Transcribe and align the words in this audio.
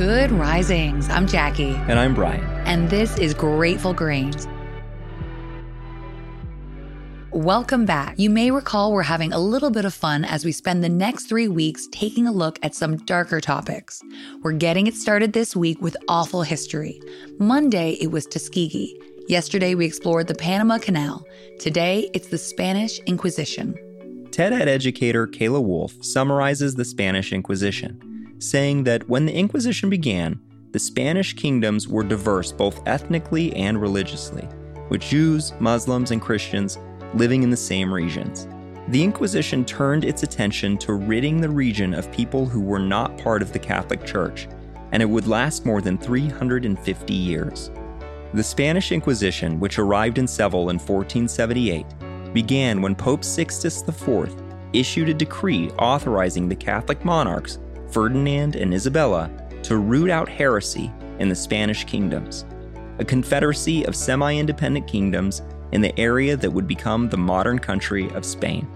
Good 0.00 0.32
risings. 0.32 1.10
I'm 1.10 1.26
Jacqui. 1.26 1.74
And 1.86 1.98
I'm 1.98 2.14
Bryan. 2.14 2.42
And 2.66 2.88
this 2.88 3.18
is 3.18 3.34
Grateful 3.34 3.92
Grains. 3.92 4.48
Welcome 7.32 7.84
back. 7.84 8.18
You 8.18 8.30
may 8.30 8.50
recall 8.50 8.94
we're 8.94 9.02
having 9.02 9.34
a 9.34 9.38
little 9.38 9.70
bit 9.70 9.84
of 9.84 9.92
fun 9.92 10.24
as 10.24 10.42
we 10.42 10.52
spend 10.52 10.82
the 10.82 10.88
next 10.88 11.26
three 11.26 11.48
weeks 11.48 11.86
taking 11.92 12.26
a 12.26 12.32
look 12.32 12.58
at 12.62 12.74
some 12.74 12.96
darker 12.96 13.42
topics. 13.42 14.02
We're 14.42 14.52
getting 14.52 14.86
it 14.86 14.94
started 14.94 15.34
this 15.34 15.54
week 15.54 15.82
with 15.82 15.98
awful 16.08 16.44
history. 16.44 16.98
Monday, 17.38 17.98
it 18.00 18.10
was 18.10 18.24
Tuskegee. 18.24 18.98
Yesterday, 19.28 19.74
we 19.74 19.84
explored 19.84 20.28
the 20.28 20.34
Panama 20.34 20.78
Canal. 20.78 21.26
Today, 21.58 22.08
it's 22.14 22.28
the 22.28 22.38
Spanish 22.38 23.00
Inquisition. 23.00 23.78
TED 24.30 24.54
Ed 24.54 24.66
educator 24.66 25.26
Kayla 25.26 25.62
Wolf 25.62 25.92
summarizes 26.00 26.76
the 26.76 26.86
Spanish 26.86 27.34
Inquisition, 27.34 28.00
saying 28.40 28.84
that 28.84 29.08
when 29.08 29.26
the 29.26 29.34
Inquisition 29.34 29.88
began, 29.90 30.40
the 30.72 30.78
Spanish 30.78 31.34
kingdoms 31.34 31.86
were 31.86 32.02
diverse 32.02 32.52
both 32.52 32.86
ethnically 32.86 33.54
and 33.54 33.80
religiously, 33.80 34.48
with 34.88 35.00
Jews, 35.00 35.52
Muslims, 35.60 36.10
and 36.10 36.20
Christians 36.20 36.78
living 37.14 37.42
in 37.42 37.50
the 37.50 37.56
same 37.56 37.92
regions. 37.92 38.46
The 38.88 39.02
Inquisition 39.02 39.64
turned 39.64 40.04
its 40.04 40.22
attention 40.22 40.78
to 40.78 40.94
ridding 40.94 41.40
the 41.40 41.50
region 41.50 41.94
of 41.94 42.10
people 42.10 42.46
who 42.46 42.60
were 42.60 42.78
not 42.78 43.18
part 43.18 43.42
of 43.42 43.52
the 43.52 43.58
Catholic 43.58 44.04
Church, 44.04 44.48
and 44.92 45.02
it 45.02 45.06
would 45.06 45.26
last 45.26 45.66
more 45.66 45.80
than 45.80 45.98
350 45.98 47.14
years. 47.14 47.70
The 48.32 48.42
Spanish 48.42 48.92
Inquisition, 48.92 49.60
which 49.60 49.78
arrived 49.78 50.18
in 50.18 50.26
Seville 50.26 50.70
in 50.70 50.78
1478, 50.78 51.84
began 52.32 52.80
when 52.80 52.94
Pope 52.94 53.24
Sixtus 53.24 53.82
IV 53.86 54.34
issued 54.72 55.08
a 55.08 55.14
decree 55.14 55.70
authorizing 55.78 56.48
the 56.48 56.54
Catholic 56.54 57.04
monarchs, 57.04 57.58
Ferdinand 57.92 58.56
and 58.56 58.72
Isabella, 58.72 59.30
to 59.62 59.76
root 59.76 60.10
out 60.10 60.28
heresy 60.28 60.90
in 61.18 61.28
the 61.28 61.34
Spanish 61.34 61.84
kingdoms, 61.84 62.44
a 62.98 63.04
confederacy 63.04 63.84
of 63.84 63.96
semi 63.96 64.36
independent 64.36 64.86
kingdoms 64.86 65.42
in 65.72 65.80
the 65.80 65.98
area 65.98 66.36
that 66.36 66.50
would 66.50 66.66
become 66.66 67.08
the 67.08 67.16
modern 67.16 67.58
country 67.58 68.10
of 68.10 68.24
Spain. 68.24 68.68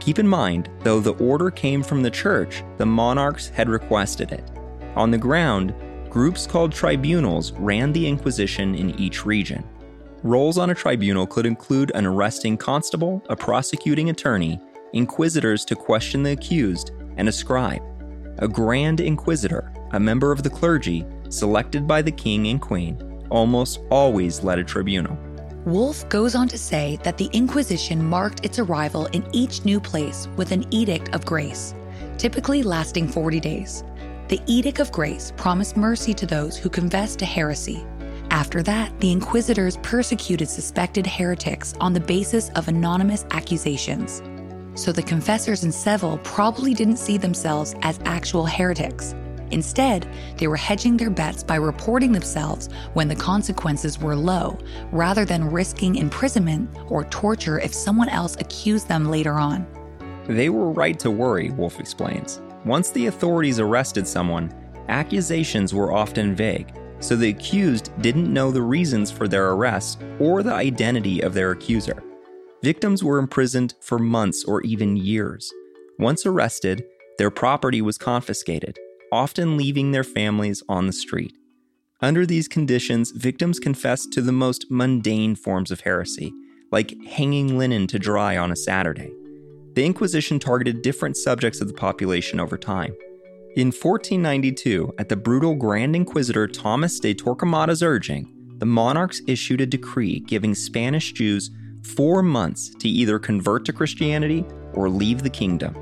Keep 0.00 0.18
in 0.18 0.26
mind, 0.26 0.70
though 0.80 1.00
the 1.00 1.14
order 1.14 1.50
came 1.50 1.82
from 1.82 2.02
the 2.02 2.10
church, 2.10 2.62
the 2.78 2.86
monarchs 2.86 3.48
had 3.48 3.68
requested 3.68 4.32
it. 4.32 4.50
On 4.96 5.10
the 5.10 5.18
ground, 5.18 5.74
groups 6.08 6.46
called 6.46 6.72
tribunals 6.72 7.52
ran 7.52 7.92
the 7.92 8.06
Inquisition 8.06 8.74
in 8.74 8.98
each 8.98 9.24
region. 9.24 9.62
Roles 10.22 10.58
on 10.58 10.70
a 10.70 10.74
tribunal 10.74 11.26
could 11.26 11.46
include 11.46 11.92
an 11.94 12.06
arresting 12.06 12.56
constable, 12.56 13.22
a 13.28 13.36
prosecuting 13.36 14.10
attorney, 14.10 14.60
inquisitors 14.92 15.64
to 15.66 15.76
question 15.76 16.22
the 16.22 16.32
accused, 16.32 16.90
and 17.16 17.28
a 17.28 17.32
scribe. 17.32 17.82
A 18.38 18.48
grand 18.48 19.00
inquisitor, 19.00 19.72
a 19.92 20.00
member 20.00 20.32
of 20.32 20.42
the 20.42 20.50
clergy, 20.50 21.04
selected 21.28 21.86
by 21.86 22.02
the 22.02 22.12
king 22.12 22.48
and 22.48 22.60
queen, 22.60 23.26
almost 23.30 23.80
always 23.90 24.42
led 24.42 24.58
a 24.58 24.64
tribunal. 24.64 25.18
Wolf 25.66 26.08
goes 26.08 26.34
on 26.34 26.48
to 26.48 26.56
say 26.56 26.98
that 27.02 27.18
the 27.18 27.28
Inquisition 27.32 28.02
marked 28.02 28.44
its 28.46 28.58
arrival 28.58 29.06
in 29.06 29.26
each 29.32 29.64
new 29.66 29.78
place 29.78 30.26
with 30.36 30.52
an 30.52 30.64
Edict 30.72 31.14
of 31.14 31.26
Grace, 31.26 31.74
typically 32.16 32.62
lasting 32.62 33.08
40 33.08 33.40
days. 33.40 33.84
The 34.28 34.40
Edict 34.46 34.80
of 34.80 34.90
Grace 34.90 35.32
promised 35.36 35.76
mercy 35.76 36.14
to 36.14 36.24
those 36.24 36.56
who 36.56 36.70
confessed 36.70 37.18
to 37.18 37.26
heresy. 37.26 37.84
After 38.30 38.62
that, 38.62 38.98
the 39.00 39.12
inquisitors 39.12 39.76
persecuted 39.78 40.48
suspected 40.48 41.06
heretics 41.06 41.74
on 41.80 41.92
the 41.92 42.00
basis 42.00 42.48
of 42.50 42.68
anonymous 42.68 43.26
accusations. 43.32 44.22
So 44.74 44.92
the 44.92 45.02
confessors 45.02 45.64
in 45.64 45.72
Seville 45.72 46.18
probably 46.22 46.74
didn't 46.74 46.96
see 46.96 47.16
themselves 47.16 47.74
as 47.82 47.98
actual 48.04 48.46
heretics. 48.46 49.14
Instead, 49.50 50.08
they 50.36 50.46
were 50.46 50.56
hedging 50.56 50.96
their 50.96 51.10
bets 51.10 51.42
by 51.42 51.56
reporting 51.56 52.12
themselves 52.12 52.68
when 52.94 53.08
the 53.08 53.16
consequences 53.16 53.98
were 53.98 54.14
low, 54.14 54.56
rather 54.92 55.24
than 55.24 55.50
risking 55.50 55.96
imprisonment 55.96 56.70
or 56.88 57.04
torture 57.04 57.58
if 57.58 57.74
someone 57.74 58.08
else 58.08 58.36
accused 58.38 58.88
them 58.88 59.10
later 59.10 59.34
on. 59.34 59.66
They 60.26 60.50
were 60.50 60.70
right 60.70 60.98
to 61.00 61.10
worry, 61.10 61.50
Wolf 61.50 61.80
explains. 61.80 62.40
Once 62.64 62.90
the 62.90 63.06
authorities 63.06 63.58
arrested 63.58 64.06
someone, 64.06 64.54
accusations 64.88 65.74
were 65.74 65.92
often 65.92 66.36
vague, 66.36 66.72
so 67.00 67.16
the 67.16 67.30
accused 67.30 67.90
didn't 68.02 68.32
know 68.32 68.52
the 68.52 68.62
reasons 68.62 69.10
for 69.10 69.26
their 69.26 69.50
arrest 69.50 70.00
or 70.20 70.42
the 70.42 70.52
identity 70.52 71.22
of 71.22 71.34
their 71.34 71.50
accuser. 71.50 72.02
Victims 72.62 73.02
were 73.02 73.18
imprisoned 73.18 73.74
for 73.80 73.98
months 73.98 74.44
or 74.44 74.60
even 74.62 74.96
years. 74.96 75.50
Once 75.98 76.26
arrested, 76.26 76.84
their 77.16 77.30
property 77.30 77.80
was 77.80 77.96
confiscated, 77.96 78.78
often 79.10 79.56
leaving 79.56 79.92
their 79.92 80.04
families 80.04 80.62
on 80.68 80.86
the 80.86 80.92
street. 80.92 81.32
Under 82.02 82.26
these 82.26 82.48
conditions, 82.48 83.12
victims 83.12 83.58
confessed 83.58 84.12
to 84.12 84.22
the 84.22 84.32
most 84.32 84.66
mundane 84.70 85.36
forms 85.36 85.70
of 85.70 85.80
heresy, 85.80 86.32
like 86.70 86.94
hanging 87.04 87.56
linen 87.56 87.86
to 87.86 87.98
dry 87.98 88.36
on 88.36 88.52
a 88.52 88.56
Saturday. 88.56 89.10
The 89.74 89.84
Inquisition 89.84 90.38
targeted 90.38 90.82
different 90.82 91.16
subjects 91.16 91.60
of 91.60 91.68
the 91.68 91.74
population 91.74 92.40
over 92.40 92.58
time. 92.58 92.94
In 93.56 93.68
1492, 93.68 94.94
at 94.98 95.08
the 95.08 95.16
brutal 95.16 95.54
Grand 95.54 95.96
Inquisitor 95.96 96.46
Thomas 96.46 97.00
de 97.00 97.14
Torquemada's 97.14 97.82
urging, 97.82 98.32
the 98.58 98.66
monarchs 98.66 99.22
issued 99.26 99.60
a 99.62 99.66
decree 99.66 100.20
giving 100.20 100.54
Spanish 100.54 101.12
Jews 101.12 101.50
four 101.82 102.22
months 102.22 102.70
to 102.80 102.88
either 102.88 103.18
convert 103.18 103.64
to 103.64 103.72
Christianity 103.72 104.44
or 104.72 104.88
leave 104.88 105.22
the 105.22 105.30
kingdom. 105.30 105.76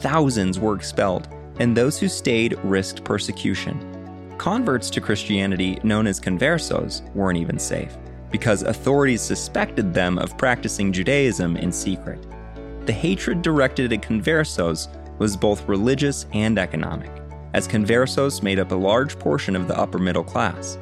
Thousands 0.00 0.58
were 0.58 0.74
expelled, 0.74 1.28
and 1.58 1.76
those 1.76 1.98
who 1.98 2.08
stayed 2.08 2.58
risked 2.62 3.04
persecution. 3.04 4.34
Converts 4.38 4.90
to 4.90 5.00
Christianity, 5.00 5.78
known 5.82 6.06
as 6.06 6.20
conversos, 6.20 7.02
weren't 7.14 7.38
even 7.38 7.58
safe, 7.58 7.96
because 8.30 8.62
authorities 8.62 9.22
suspected 9.22 9.94
them 9.94 10.18
of 10.18 10.36
practicing 10.36 10.92
Judaism 10.92 11.56
in 11.56 11.72
secret. 11.72 12.26
The 12.86 12.92
hatred 12.92 13.42
directed 13.42 13.92
at 13.92 14.02
conversos 14.02 14.88
was 15.18 15.36
both 15.36 15.66
religious 15.68 16.26
and 16.32 16.58
economic, 16.58 17.10
as 17.54 17.66
conversos 17.66 18.42
made 18.42 18.58
up 18.58 18.72
a 18.72 18.76
large 18.76 19.18
portion 19.18 19.56
of 19.56 19.66
the 19.66 19.78
upper 19.78 19.98
middle 19.98 20.24
class. 20.24 20.76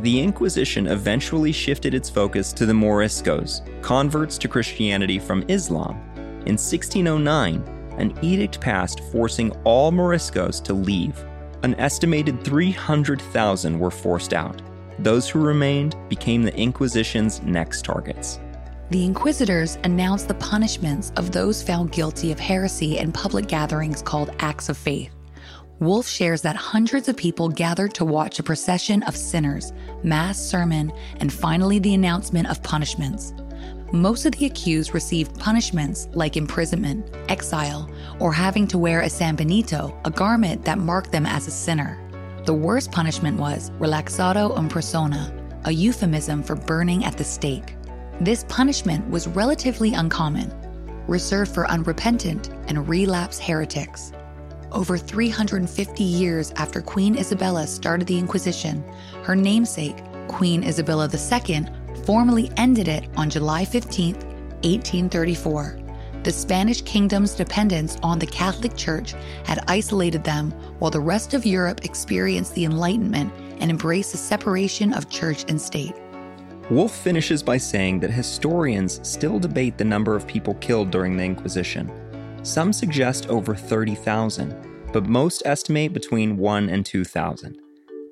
The 0.00 0.20
Inquisition 0.20 0.88
eventually 0.88 1.52
shifted 1.52 1.94
its 1.94 2.10
focus 2.10 2.52
to 2.52 2.66
the 2.66 2.72
Moriscos, 2.74 3.62
converts 3.80 4.36
to 4.38 4.48
Christianity 4.48 5.18
from 5.18 5.42
Islam. 5.48 5.96
In 6.44 6.58
1609, 6.58 7.62
an 7.96 8.14
edict 8.20 8.60
passed 8.60 9.00
forcing 9.10 9.52
all 9.64 9.90
Moriscos 9.90 10.62
to 10.64 10.74
leave. 10.74 11.24
An 11.62 11.74
estimated 11.76 12.44
300,000 12.44 13.78
were 13.78 13.90
forced 13.90 14.34
out. 14.34 14.60
Those 14.98 15.30
who 15.30 15.40
remained 15.40 15.96
became 16.10 16.42
the 16.42 16.54
Inquisition's 16.54 17.40
next 17.42 17.82
targets. 17.84 18.38
The 18.90 19.04
inquisitors 19.04 19.78
announced 19.82 20.28
the 20.28 20.34
punishments 20.34 21.10
of 21.16 21.32
those 21.32 21.62
found 21.62 21.90
guilty 21.90 22.30
of 22.32 22.38
heresy 22.38 22.98
in 22.98 23.12
public 23.12 23.48
gatherings 23.48 24.02
called 24.02 24.30
acts 24.38 24.68
of 24.68 24.76
faith. 24.76 25.15
Wolf 25.78 26.08
shares 26.08 26.40
that 26.40 26.56
hundreds 26.56 27.06
of 27.06 27.18
people 27.18 27.50
gathered 27.50 27.92
to 27.94 28.04
watch 28.04 28.38
a 28.38 28.42
procession 28.42 29.02
of 29.02 29.14
sinners, 29.14 29.74
mass 30.02 30.40
sermon, 30.40 30.90
and 31.20 31.30
finally 31.30 31.78
the 31.78 31.92
announcement 31.92 32.48
of 32.48 32.62
punishments. 32.62 33.34
Most 33.92 34.24
of 34.24 34.32
the 34.32 34.46
accused 34.46 34.94
received 34.94 35.38
punishments 35.38 36.08
like 36.12 36.38
imprisonment, 36.38 37.14
exile, 37.28 37.90
or 38.20 38.32
having 38.32 38.66
to 38.68 38.78
wear 38.78 39.02
a 39.02 39.06
sanbenito, 39.06 39.94
a 40.06 40.10
garment 40.10 40.64
that 40.64 40.78
marked 40.78 41.12
them 41.12 41.26
as 41.26 41.46
a 41.46 41.50
sinner. 41.50 41.98
The 42.46 42.54
worst 42.54 42.90
punishment 42.90 43.38
was 43.38 43.70
relaxado 43.72 44.56
en 44.56 44.70
persona, 44.70 45.30
a 45.64 45.70
euphemism 45.70 46.42
for 46.42 46.56
burning 46.56 47.04
at 47.04 47.18
the 47.18 47.24
stake. 47.24 47.76
This 48.18 48.46
punishment 48.48 49.06
was 49.10 49.28
relatively 49.28 49.92
uncommon, 49.92 50.54
reserved 51.06 51.52
for 51.52 51.68
unrepentant 51.68 52.48
and 52.66 52.88
relapse 52.88 53.38
heretics. 53.38 54.12
Over 54.72 54.98
350 54.98 56.02
years 56.02 56.52
after 56.56 56.80
Queen 56.80 57.16
Isabella 57.16 57.66
started 57.66 58.08
the 58.08 58.18
Inquisition, 58.18 58.84
her 59.22 59.36
namesake, 59.36 59.96
Queen 60.28 60.64
Isabella 60.64 61.08
II, 61.08 61.66
formally 62.04 62.50
ended 62.56 62.88
it 62.88 63.08
on 63.16 63.30
July 63.30 63.64
15, 63.64 64.14
1834. 64.14 65.78
The 66.24 66.32
Spanish 66.32 66.82
kingdom's 66.82 67.34
dependence 67.34 67.96
on 68.02 68.18
the 68.18 68.26
Catholic 68.26 68.76
Church 68.76 69.12
had 69.44 69.62
isolated 69.68 70.24
them 70.24 70.50
while 70.80 70.90
the 70.90 71.00
rest 71.00 71.34
of 71.34 71.46
Europe 71.46 71.84
experienced 71.84 72.54
the 72.56 72.64
Enlightenment 72.64 73.32
and 73.60 73.70
embraced 73.70 74.10
the 74.12 74.18
separation 74.18 74.92
of 74.92 75.08
church 75.08 75.44
and 75.48 75.60
state. 75.60 75.94
Wolf 76.68 76.92
finishes 76.92 77.44
by 77.44 77.58
saying 77.58 78.00
that 78.00 78.10
historians 78.10 78.98
still 79.08 79.38
debate 79.38 79.78
the 79.78 79.84
number 79.84 80.16
of 80.16 80.26
people 80.26 80.54
killed 80.54 80.90
during 80.90 81.16
the 81.16 81.22
Inquisition. 81.22 81.88
Some 82.42 82.72
suggest 82.72 83.28
over 83.28 83.54
30,000, 83.54 84.65
but 84.92 85.06
most 85.06 85.42
estimate 85.44 85.92
between 85.92 86.36
1 86.36 86.68
and 86.68 86.84
2,000. 86.86 87.56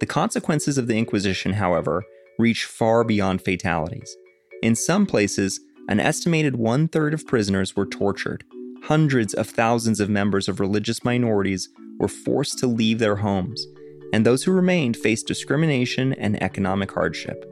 The 0.00 0.06
consequences 0.06 0.76
of 0.76 0.86
the 0.86 0.98
Inquisition, 0.98 1.52
however, 1.52 2.04
reach 2.38 2.64
far 2.64 3.04
beyond 3.04 3.42
fatalities. 3.42 4.16
In 4.62 4.74
some 4.74 5.06
places, 5.06 5.60
an 5.88 6.00
estimated 6.00 6.56
one 6.56 6.88
third 6.88 7.14
of 7.14 7.26
prisoners 7.26 7.76
were 7.76 7.86
tortured. 7.86 8.44
Hundreds 8.84 9.34
of 9.34 9.48
thousands 9.48 10.00
of 10.00 10.10
members 10.10 10.48
of 10.48 10.60
religious 10.60 11.04
minorities 11.04 11.68
were 11.98 12.08
forced 12.08 12.58
to 12.58 12.66
leave 12.66 12.98
their 12.98 13.16
homes, 13.16 13.66
and 14.12 14.24
those 14.24 14.42
who 14.42 14.52
remained 14.52 14.96
faced 14.96 15.26
discrimination 15.26 16.12
and 16.14 16.42
economic 16.42 16.90
hardship. 16.92 17.44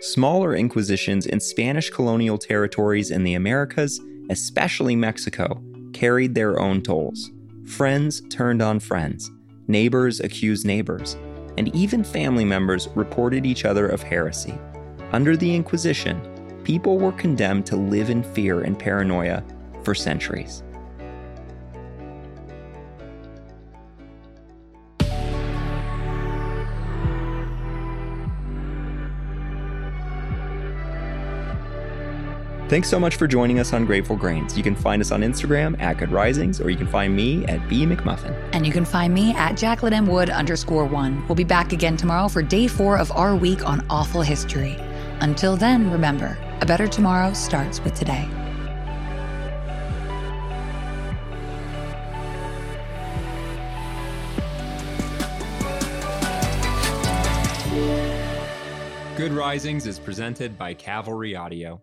Smaller 0.00 0.54
inquisitions 0.54 1.26
in 1.26 1.38
Spanish 1.40 1.90
colonial 1.90 2.38
territories 2.38 3.10
in 3.10 3.22
the 3.22 3.34
Americas, 3.34 4.00
especially 4.30 4.96
Mexico, 4.96 5.62
carried 5.92 6.34
their 6.34 6.58
own 6.58 6.82
tolls. 6.82 7.30
Friends 7.66 8.20
turned 8.28 8.60
on 8.60 8.80
friends, 8.80 9.30
neighbors 9.68 10.20
accused 10.20 10.66
neighbors, 10.66 11.16
and 11.56 11.74
even 11.74 12.02
family 12.02 12.44
members 12.44 12.88
reported 12.94 13.46
each 13.46 13.64
other 13.64 13.86
of 13.86 14.02
heresy. 14.02 14.58
Under 15.12 15.36
the 15.36 15.54
Inquisition, 15.54 16.20
people 16.64 16.98
were 16.98 17.12
condemned 17.12 17.66
to 17.66 17.76
live 17.76 18.10
in 18.10 18.22
fear 18.22 18.62
and 18.62 18.78
paranoia 18.78 19.44
for 19.84 19.94
centuries. 19.94 20.62
Thanks 32.72 32.88
so 32.88 32.98
much 32.98 33.16
for 33.16 33.26
joining 33.26 33.58
us 33.58 33.74
on 33.74 33.84
Grateful 33.84 34.16
Grains. 34.16 34.56
You 34.56 34.62
can 34.62 34.74
find 34.74 35.02
us 35.02 35.10
on 35.10 35.20
Instagram 35.20 35.78
at 35.78 35.98
Good 35.98 36.10
Risings, 36.10 36.58
or 36.58 36.70
you 36.70 36.76
can 36.78 36.86
find 36.86 37.14
me 37.14 37.44
at 37.44 37.68
B 37.68 37.84
McMuffin. 37.84 38.34
And 38.54 38.64
you 38.64 38.72
can 38.72 38.86
find 38.86 39.12
me 39.12 39.34
at 39.34 39.58
Jacqueline 39.58 39.92
M. 39.92 40.06
Wood 40.06 40.30
underscore 40.30 40.86
one. 40.86 41.22
We'll 41.28 41.34
be 41.34 41.44
back 41.44 41.74
again 41.74 41.98
tomorrow 41.98 42.28
for 42.28 42.40
day 42.40 42.66
four 42.66 42.96
of 42.96 43.12
our 43.12 43.36
week 43.36 43.68
on 43.68 43.84
awful 43.90 44.22
history. 44.22 44.78
Until 45.20 45.54
then, 45.54 45.90
remember, 45.90 46.38
a 46.62 46.64
better 46.64 46.88
tomorrow 46.88 47.34
starts 47.34 47.84
with 47.84 47.92
today. 47.92 48.26
Good 59.18 59.32
Risings 59.32 59.86
is 59.86 59.98
presented 59.98 60.56
by 60.56 60.72
Cavalry 60.72 61.36
Audio. 61.36 61.82